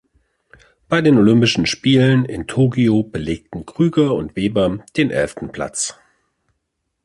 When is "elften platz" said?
5.11-5.93